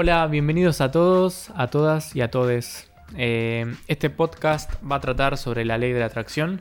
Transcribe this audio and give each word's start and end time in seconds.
Hola, 0.00 0.28
bienvenidos 0.28 0.80
a 0.80 0.92
todos, 0.92 1.50
a 1.56 1.66
todas 1.66 2.14
y 2.14 2.20
a 2.20 2.30
todes. 2.30 2.88
Eh, 3.16 3.66
este 3.88 4.10
podcast 4.10 4.72
va 4.88 4.94
a 4.94 5.00
tratar 5.00 5.36
sobre 5.36 5.64
la 5.64 5.76
ley 5.76 5.92
de 5.92 5.98
la 5.98 6.06
atracción. 6.06 6.60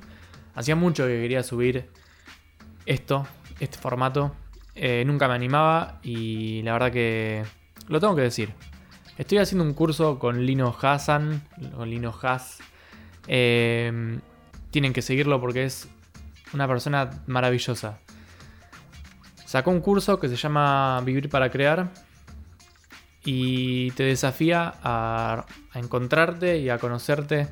Hacía 0.56 0.76
mucho 0.76 1.06
que 1.06 1.22
quería 1.22 1.44
subir 1.44 1.88
esto, 2.88 3.28
este 3.60 3.78
formato. 3.78 4.36
Eh, 4.74 5.04
nunca 5.06 5.28
me 5.28 5.36
animaba 5.36 6.00
y 6.02 6.64
la 6.64 6.74
verdad 6.74 6.92
que 6.92 7.44
lo 7.88 8.00
tengo 8.00 8.16
que 8.16 8.24
decir. 8.24 8.56
Estoy 9.20 9.38
haciendo 9.38 9.66
un 9.66 9.76
curso 9.76 10.18
con 10.18 10.44
Lino 10.44 10.76
Hassan, 10.82 11.44
con 11.76 11.92
Lino 11.92 12.16
Haas. 12.20 12.58
Eh, 13.28 14.20
tienen 14.72 14.94
que 14.94 15.04
seguirlo 15.04 15.40
porque 15.40 15.66
es 15.66 15.88
una 16.56 16.68
persona 16.68 17.12
maravillosa. 17.28 18.00
Sacó 19.46 19.70
un 19.70 19.82
curso 19.82 20.20
que 20.20 20.28
se 20.28 20.38
llama 20.38 21.00
Vivir 21.06 21.30
para 21.30 21.52
Crear 21.52 22.07
y 23.30 23.92
te 23.92 24.04
desafía 24.04 24.76
a, 24.82 25.46
encontrarte 25.74 26.60
y 26.60 26.70
a 26.70 26.78
conocerte 26.78 27.50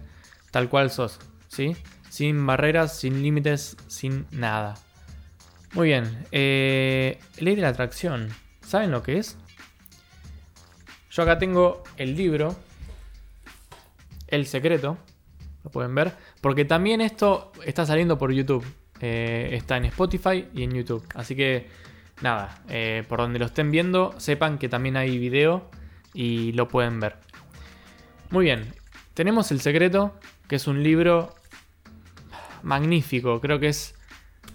tal 0.49 0.69
cual 0.69 0.89
sos, 0.89 1.19
¿sí? 1.49 1.75
Sin 2.09 2.47
barreras, 2.47 2.97
sin 2.97 3.21
límites, 3.21 3.75
sin 3.87 4.25
nada. 4.31 4.75
Muy 5.73 5.89
bien, 5.89 6.25
eh, 6.31 7.19
ley 7.39 7.55
de 7.55 7.61
la 7.61 7.67
atracción. 7.67 8.29
¿Saben 8.65 8.89
lo 8.89 9.03
que 9.03 9.17
es? 9.17 9.35
Yo 11.11 11.23
acá 11.23 11.37
tengo 11.39 11.83
el 11.97 12.15
libro, 12.15 12.55
El 14.29 14.45
Secreto, 14.45 14.97
lo 15.65 15.71
pueden 15.71 15.93
ver, 15.93 16.13
porque 16.39 16.63
también 16.63 17.01
esto 17.01 17.51
está 17.65 17.85
saliendo 17.85 18.17
por 18.17 18.31
YouTube. 18.31 18.65
Eh, 19.01 19.49
está 19.51 19.75
en 19.75 19.85
Spotify 19.85 20.47
y 20.53 20.63
en 20.63 20.71
YouTube. 20.71 21.05
Así 21.15 21.35
que 21.35 21.67
nada, 22.21 22.61
eh, 22.69 23.03
por 23.07 23.19
donde 23.19 23.39
lo 23.39 23.45
estén 23.45 23.71
viendo, 23.71 24.13
sepan 24.17 24.57
que 24.57 24.69
también 24.69 24.97
hay 24.97 25.17
video 25.17 25.69
y 26.13 26.51
lo 26.53 26.67
pueden 26.67 26.99
ver. 26.99 27.17
Muy 28.29 28.45
bien, 28.45 28.73
tenemos 29.13 29.51
El 29.51 29.61
Secreto, 29.61 30.17
que 30.47 30.55
es 30.55 30.67
un 30.67 30.83
libro 30.83 31.35
magnífico, 32.63 33.39
creo 33.41 33.59
que 33.59 33.67
es 33.67 33.95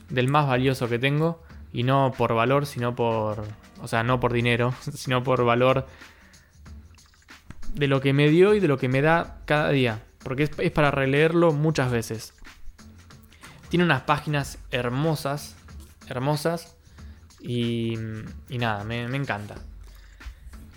del 0.08 0.28
más 0.28 0.46
valioso 0.46 0.88
que 0.88 0.98
tengo, 0.98 1.42
y 1.72 1.84
no 1.84 2.12
por 2.16 2.34
valor, 2.34 2.66
sino 2.66 2.94
por, 2.94 3.44
o 3.80 3.88
sea, 3.88 4.02
no 4.02 4.20
por 4.20 4.32
dinero, 4.32 4.74
sino 4.94 5.22
por 5.22 5.44
valor 5.44 5.86
de 7.74 7.86
lo 7.86 8.00
que 8.00 8.12
me 8.12 8.28
dio 8.28 8.54
y 8.54 8.60
de 8.60 8.68
lo 8.68 8.78
que 8.78 8.88
me 8.88 9.02
da 9.02 9.42
cada 9.44 9.70
día, 9.70 10.02
porque 10.24 10.44
es, 10.44 10.70
para 10.72 10.90
releerlo 10.90 11.52
muchas 11.52 11.90
veces. 11.90 12.34
Tiene 13.68 13.84
unas 13.84 14.02
páginas 14.02 14.58
hermosas, 14.72 15.54
hermosas, 16.08 16.76
y, 17.40 17.94
nada, 18.50 18.84
me, 18.84 19.04
encanta. 19.16 19.56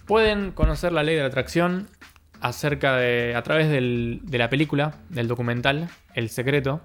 Pueden 0.06 0.52
conocer 0.52 0.92
la 0.92 1.04
ley 1.04 1.16
de 1.16 1.22
la 1.22 1.28
atracción 1.28 1.88
acerca 2.42 2.98
de, 2.98 3.36
a 3.36 3.44
través 3.44 3.70
de 3.70 4.38
la 4.38 4.50
película, 4.50 4.96
del 5.10 5.28
documental 5.28 5.90
El 6.14 6.30
Secreto, 6.30 6.82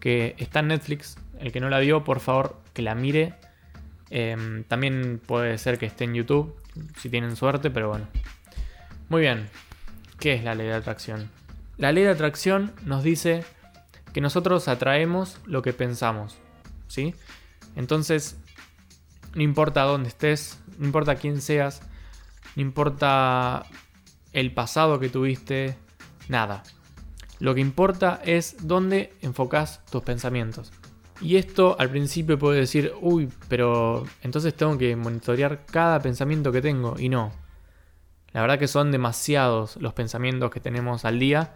que 0.00 0.34
está 0.38 0.60
en 0.60 0.68
Netflix. 0.68 1.18
El 1.40 1.52
que 1.52 1.60
no 1.60 1.68
la 1.68 1.78
vio, 1.78 2.04
por 2.04 2.20
favor, 2.20 2.60
que 2.72 2.82
la 2.82 2.94
mire. 2.94 3.34
Em, 4.10 4.64
también 4.64 5.20
puede 5.24 5.58
ser 5.58 5.78
que 5.78 5.86
esté 5.86 6.04
en 6.04 6.14
YouTube, 6.14 6.54
si 6.96 7.10
tienen 7.10 7.36
suerte, 7.36 7.70
pero 7.70 7.88
bueno. 7.88 8.06
Muy 9.08 9.22
bien, 9.22 9.48
¿qué 10.18 10.34
es 10.34 10.44
la 10.44 10.54
ley 10.54 10.66
de 10.66 10.74
atracción? 10.74 11.30
La 11.76 11.92
ley 11.92 12.04
de 12.04 12.10
atracción 12.10 12.72
nos 12.84 13.02
dice 13.02 13.44
que 14.12 14.20
nosotros 14.20 14.68
atraemos 14.68 15.38
lo 15.46 15.62
que 15.62 15.72
pensamos, 15.72 16.38
¿sí? 16.88 17.14
Entonces, 17.76 18.36
no 19.38 19.44
importa 19.44 19.84
dónde 19.84 20.08
estés, 20.08 20.58
no 20.78 20.86
importa 20.86 21.14
quién 21.14 21.40
seas, 21.40 21.80
no 22.56 22.62
importa 22.62 23.66
el 24.32 24.52
pasado 24.52 24.98
que 24.98 25.08
tuviste, 25.08 25.76
nada. 26.28 26.64
Lo 27.38 27.54
que 27.54 27.60
importa 27.60 28.20
es 28.24 28.56
dónde 28.66 29.14
enfocas 29.22 29.84
tus 29.92 30.02
pensamientos. 30.02 30.72
Y 31.20 31.36
esto 31.36 31.76
al 31.78 31.88
principio 31.88 32.36
puede 32.36 32.58
decir, 32.58 32.92
uy, 33.00 33.28
pero 33.46 34.04
entonces 34.22 34.54
tengo 34.54 34.76
que 34.76 34.96
monitorear 34.96 35.66
cada 35.66 36.00
pensamiento 36.00 36.50
que 36.50 36.60
tengo. 36.60 36.96
Y 36.98 37.08
no. 37.08 37.30
La 38.32 38.40
verdad 38.40 38.58
que 38.58 38.66
son 38.66 38.90
demasiados 38.90 39.76
los 39.76 39.92
pensamientos 39.92 40.50
que 40.50 40.58
tenemos 40.58 41.04
al 41.04 41.20
día 41.20 41.54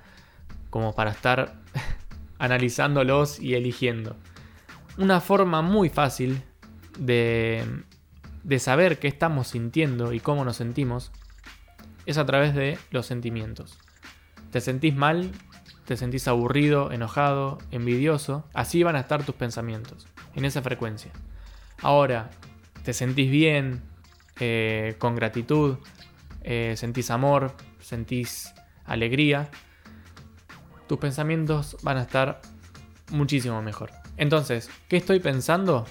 como 0.70 0.94
para 0.94 1.10
estar 1.10 1.56
analizándolos 2.38 3.40
y 3.40 3.56
eligiendo. 3.56 4.14
Una 4.98 5.20
forma 5.20 5.62
muy 5.62 5.88
fácil 5.88 6.44
de, 6.98 7.64
de 8.42 8.58
saber 8.58 8.98
qué 8.98 9.08
estamos 9.08 9.48
sintiendo 9.48 10.12
y 10.12 10.20
cómo 10.20 10.44
nos 10.44 10.56
sentimos 10.56 11.12
es 12.06 12.18
a 12.18 12.26
través 12.26 12.54
de 12.54 12.78
los 12.90 13.06
sentimientos. 13.06 13.78
¿Te 14.50 14.60
sentís 14.60 14.94
mal? 14.94 15.30
¿Te 15.86 15.96
sentís 15.96 16.28
aburrido, 16.28 16.92
enojado, 16.92 17.58
envidioso? 17.70 18.44
Así 18.54 18.82
van 18.82 18.96
a 18.96 19.00
estar 19.00 19.24
tus 19.24 19.34
pensamientos, 19.34 20.06
en 20.34 20.44
esa 20.44 20.62
frecuencia. 20.62 21.10
Ahora, 21.80 22.30
¿te 22.84 22.92
sentís 22.92 23.30
bien, 23.30 23.82
eh, 24.38 24.94
con 24.98 25.16
gratitud, 25.16 25.78
eh, 26.42 26.74
sentís 26.76 27.10
amor, 27.10 27.54
sentís 27.80 28.52
alegría? 28.84 29.50
Tus 30.86 30.98
pensamientos 30.98 31.76
van 31.82 31.96
a 31.96 32.02
estar 32.02 32.40
muchísimo 33.10 33.60
mejor. 33.62 33.90
Entonces, 34.16 34.70
¿qué 34.88 34.98
estoy 34.98 35.20
pensando? 35.20 35.86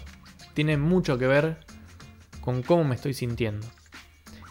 Tiene 0.54 0.78
mucho 0.78 1.18
que 1.18 1.28
ver 1.28 1.58
con 2.42 2.62
cómo 2.64 2.84
me 2.84 2.96
estoy 2.96 3.14
sintiendo. 3.14 3.68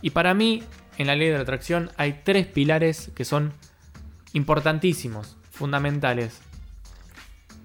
Y 0.03 0.11
para 0.11 0.35
mí, 0.35 0.63
en 0.97 1.07
la 1.07 1.17
ley 1.17 1.29
de 1.29 1.35
la 1.35 1.43
atracción 1.43 1.91
hay 1.97 2.21
tres 2.25 2.47
pilares 2.47 3.11
que 3.15 3.25
son 3.25 3.53
importantísimos, 4.33 5.37
fundamentales. 5.51 6.41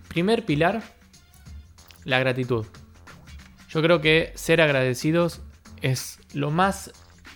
Primer 0.07 0.45
pilar, 0.45 0.81
la 2.03 2.19
gratitud. 2.19 2.65
Yo 3.69 3.81
creo 3.81 3.99
que 3.99 4.31
ser 4.35 4.61
agradecidos 4.61 5.41
es 5.81 6.19
lo 6.33 6.51
más 6.51 6.93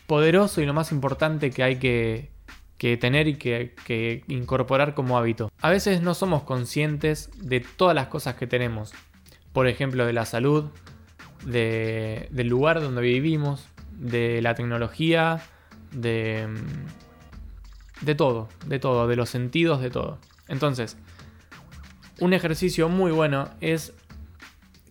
poderoso 0.07 0.61
y 0.61 0.65
lo 0.65 0.73
más 0.73 0.91
importante 0.91 1.51
que 1.51 1.63
hay 1.63 1.75
que, 1.77 2.31
tener 2.97 3.27
y 3.27 3.35
que, 3.35 4.23
incorporar 4.27 4.95
como 4.95 5.17
hábito. 5.17 5.51
A 5.61 5.69
veces 5.69 6.01
no 6.01 6.13
somos 6.13 6.43
conscientes 6.43 7.29
de 7.35 7.59
todas 7.59 7.93
las 7.93 8.07
cosas 8.07 8.35
que 8.35 8.47
tenemos. 8.47 8.93
Por 9.53 9.67
ejemplo, 9.67 10.05
de 10.05 10.13
la 10.13 10.25
salud, 10.25 10.71
del 11.45 12.47
lugar 12.47 12.81
donde 12.81 13.01
vivimos, 13.01 13.67
de 13.91 14.41
la 14.41 14.55
tecnología, 14.55 15.41
de, 15.91 16.47
de 18.01 18.15
todo, 18.15 18.49
de 18.65 18.79
todo, 18.79 19.07
de 19.07 19.15
los 19.15 19.29
sentidos, 19.29 19.81
de 19.81 19.89
todo. 19.89 20.19
Entonces, 20.47 20.97
un 22.19 22.33
ejercicio 22.33 22.89
muy 22.89 23.11
bueno 23.11 23.49
es 23.61 23.93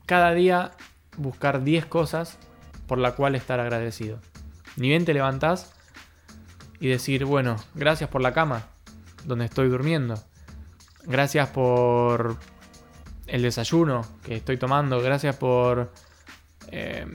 cada 0.07 0.33
día 0.33 0.73
buscar 1.17 1.65
10 1.65 1.87
cosas 1.87 2.39
por 2.87 2.99
la 2.99 3.13
cual 3.13 3.35
estar 3.35 3.61
agradecido. 3.61 4.21
Ni 4.77 4.89
bien 4.89 5.05
te 5.05 5.13
levantás 5.13 5.75
y 6.81 6.89
decir, 6.89 7.25
bueno, 7.25 7.57
gracias 7.75 8.09
por 8.09 8.23
la 8.23 8.33
cama 8.33 8.67
donde 9.25 9.45
estoy 9.45 9.69
durmiendo. 9.69 10.15
Gracias 11.05 11.49
por 11.51 12.37
el 13.27 13.43
desayuno 13.43 14.07
que 14.23 14.37
estoy 14.37 14.57
tomando. 14.57 15.01
Gracias 15.01 15.37
por 15.37 15.93
eh, 16.71 17.07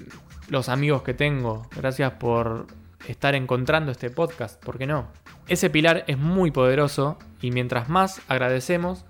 los 0.49 0.69
amigos 0.69 1.03
que 1.03 1.13
tengo. 1.13 1.67
Gracias 1.75 2.13
por 2.13 2.67
estar 3.07 3.35
encontrando 3.35 3.91
este 3.91 4.09
podcast, 4.09 4.63
¿por 4.63 4.77
qué 4.77 4.87
no? 4.87 5.07
Ese 5.47 5.69
pilar 5.69 6.05
es 6.07 6.17
muy 6.17 6.51
poderoso 6.51 7.17
y 7.41 7.51
mientras 7.51 7.89
más 7.89 8.21
agradecemos, 8.27 9.05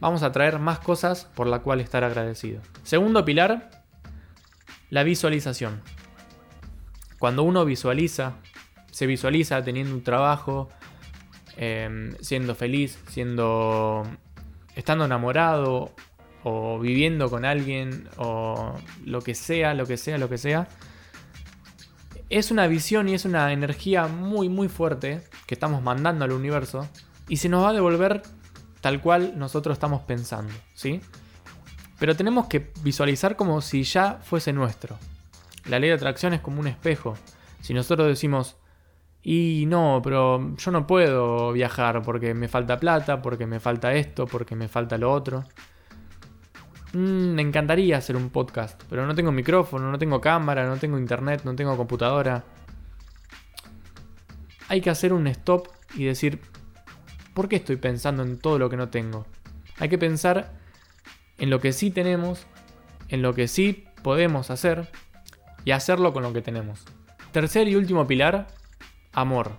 vamos 0.00 0.22
a 0.22 0.32
traer 0.32 0.58
más 0.58 0.78
cosas 0.78 1.24
por 1.34 1.46
la 1.46 1.60
cual 1.60 1.80
estar 1.80 2.04
agradecido. 2.04 2.60
Segundo 2.82 3.24
pilar, 3.24 3.70
la 4.90 5.02
visualización. 5.02 5.82
Cuando 7.18 7.42
uno 7.42 7.64
visualiza, 7.64 8.34
se 8.90 9.06
visualiza 9.06 9.62
teniendo 9.62 9.94
un 9.94 10.02
trabajo, 10.02 10.68
em, 11.56 12.12
siendo 12.20 12.54
feliz, 12.54 12.98
siendo 13.08 14.04
estando 14.76 15.04
enamorado 15.04 15.92
o 16.44 16.78
viviendo 16.78 17.28
con 17.30 17.44
alguien 17.44 18.08
o 18.16 18.74
lo 19.04 19.20
que 19.20 19.34
sea, 19.34 19.74
lo 19.74 19.86
que 19.86 19.96
sea, 19.96 20.18
lo 20.18 20.28
que 20.28 20.38
sea, 20.38 20.68
es 22.28 22.50
una 22.50 22.66
visión 22.66 23.08
y 23.08 23.14
es 23.14 23.24
una 23.24 23.52
energía 23.52 24.06
muy 24.06 24.48
muy 24.48 24.68
fuerte 24.68 25.22
que 25.46 25.54
estamos 25.54 25.82
mandando 25.82 26.24
al 26.24 26.32
universo 26.32 26.88
y 27.28 27.38
se 27.38 27.48
nos 27.48 27.64
va 27.64 27.70
a 27.70 27.72
devolver 27.72 28.22
tal 28.80 29.00
cual 29.00 29.38
nosotros 29.38 29.74
estamos 29.74 30.02
pensando, 30.02 30.52
¿sí? 30.74 31.00
Pero 31.98 32.16
tenemos 32.16 32.46
que 32.46 32.72
visualizar 32.82 33.36
como 33.36 33.60
si 33.60 33.82
ya 33.82 34.20
fuese 34.22 34.52
nuestro. 34.52 34.96
La 35.66 35.78
ley 35.78 35.90
de 35.90 35.96
atracción 35.96 36.32
es 36.32 36.40
como 36.40 36.60
un 36.60 36.66
espejo. 36.66 37.14
Si 37.60 37.74
nosotros 37.74 38.08
decimos, 38.08 38.56
y 39.22 39.64
no, 39.66 40.00
pero 40.02 40.56
yo 40.56 40.70
no 40.70 40.86
puedo 40.86 41.52
viajar 41.52 42.02
porque 42.02 42.32
me 42.32 42.48
falta 42.48 42.78
plata, 42.78 43.20
porque 43.20 43.46
me 43.46 43.60
falta 43.60 43.92
esto, 43.92 44.26
porque 44.26 44.56
me 44.56 44.68
falta 44.68 44.96
lo 44.96 45.12
otro. 45.12 45.44
Mm, 46.92 47.34
me 47.34 47.42
encantaría 47.42 47.96
hacer 47.96 48.16
un 48.16 48.30
podcast, 48.30 48.82
pero 48.90 49.06
no 49.06 49.14
tengo 49.14 49.30
micrófono, 49.30 49.90
no 49.90 49.98
tengo 49.98 50.20
cámara, 50.20 50.66
no 50.66 50.76
tengo 50.76 50.98
internet, 50.98 51.42
no 51.44 51.54
tengo 51.54 51.76
computadora. 51.76 52.44
hay 54.68 54.80
que 54.80 54.90
hacer 54.90 55.12
un 55.12 55.26
stop 55.26 55.68
y 55.94 56.04
decir, 56.04 56.40
¿por 57.34 57.48
qué 57.48 57.56
estoy 57.56 57.76
pensando 57.76 58.22
en 58.22 58.38
todo 58.38 58.58
lo 58.58 58.70
que 58.70 58.76
no 58.76 58.88
tengo? 58.88 59.26
Hay 59.78 59.88
que 59.88 59.98
pensar 59.98 60.52
en 61.38 61.50
lo 61.50 61.60
que 61.60 61.72
sí 61.72 61.90
tenemos, 61.90 62.46
en 63.08 63.22
lo 63.22 63.34
que 63.34 63.48
sí 63.48 63.86
podemos 64.02 64.50
hacer 64.50 64.88
y 65.64 65.72
hacerlo 65.72 66.12
con 66.12 66.22
lo 66.22 66.32
que 66.32 66.42
tenemos. 66.42 66.84
Tercer 67.32 67.68
y 67.68 67.76
último 67.76 68.06
pilar, 68.06 68.48
amor. 69.12 69.52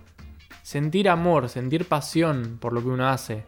Sentir 0.64 1.10
amor, 1.10 1.50
sentir 1.50 1.86
pasión 1.86 2.58
por 2.62 2.72
lo 2.72 2.82
que 2.82 2.88
uno 2.88 3.10
hace. 3.10 3.44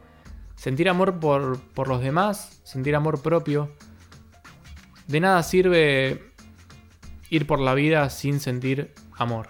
Sentir 0.56 0.90
amor 0.90 1.20
por, 1.20 1.60
por 1.60 1.88
los 1.88 2.02
demás, 2.02 2.62
sentir 2.64 2.96
amor 2.96 3.22
propio. 3.22 3.72
De 5.08 5.20
nada 5.20 5.44
sirve 5.44 6.32
ir 7.30 7.48
por 7.48 7.60
la 7.60 7.74
vida 7.74 8.10
sin 8.10 8.40
sentir 8.40 8.94
amor. 9.18 9.48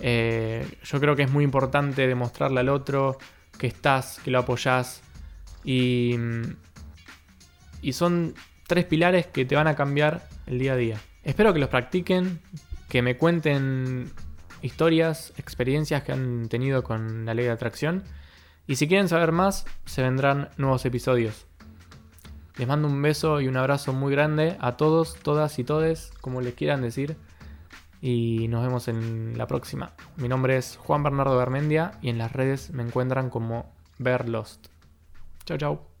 Eh, 0.00 0.66
yo 0.82 1.00
creo 1.00 1.16
que 1.16 1.22
es 1.22 1.30
muy 1.30 1.44
importante 1.44 2.06
demostrarle 2.06 2.60
al 2.60 2.68
otro 2.68 3.16
que 3.58 3.66
estás, 3.66 4.20
que 4.24 4.30
lo 4.30 4.40
apoyás. 4.40 5.02
Y, 5.64 6.16
y 7.80 7.92
son 7.92 8.34
tres 8.66 8.84
pilares 8.84 9.26
que 9.26 9.44
te 9.44 9.56
van 9.56 9.68
a 9.68 9.76
cambiar 9.76 10.28
el 10.46 10.58
día 10.58 10.72
a 10.72 10.76
día. 10.76 11.00
Espero 11.22 11.52
que 11.52 11.58
los 11.58 11.68
practiquen, 11.68 12.40
que 12.88 13.02
me 13.02 13.16
cuenten 13.16 14.10
historias, 14.62 15.32
experiencias 15.36 16.02
que 16.02 16.12
han 16.12 16.48
tenido 16.48 16.82
con 16.82 17.24
la 17.24 17.34
ley 17.34 17.46
de 17.46 17.52
atracción. 17.52 18.02
Y 18.66 18.76
si 18.76 18.88
quieren 18.88 19.08
saber 19.08 19.32
más, 19.32 19.66
se 19.84 20.02
vendrán 20.02 20.48
nuevos 20.56 20.84
episodios. 20.86 21.46
Les 22.56 22.68
mando 22.68 22.88
un 22.88 23.02
beso 23.02 23.40
y 23.40 23.48
un 23.48 23.56
abrazo 23.56 23.92
muy 23.92 24.12
grande 24.12 24.56
a 24.60 24.76
todos, 24.76 25.14
todas 25.14 25.58
y 25.58 25.64
todes, 25.64 26.12
como 26.20 26.40
les 26.40 26.54
quieran 26.54 26.82
decir. 26.82 27.16
Y 28.00 28.48
nos 28.48 28.64
vemos 28.64 28.88
en 28.88 29.36
la 29.36 29.46
próxima. 29.46 29.92
Mi 30.16 30.28
nombre 30.28 30.56
es 30.56 30.76
Juan 30.76 31.02
Bernardo 31.02 31.36
Garmendia 31.36 31.92
y 32.00 32.10
en 32.10 32.18
las 32.18 32.32
redes 32.32 32.70
me 32.70 32.82
encuentran 32.82 33.28
como 33.30 33.72
Verlost. 33.98 34.68
Chau, 35.44 35.58
chau. 35.58 35.93